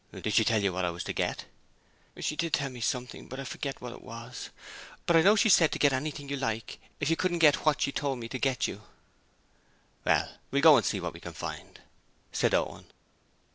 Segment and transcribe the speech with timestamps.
[0.11, 1.45] 'Did she tell you what I was to get?'
[2.19, 4.49] She did tell me something, but I forget what it was.
[5.05, 7.81] But I know she said to get anything you like if you couldn't get what
[7.81, 8.81] she told me to tell you.'
[10.03, 11.81] 'Well, we'll go and see what we can find,'
[12.31, 12.87] said Owen.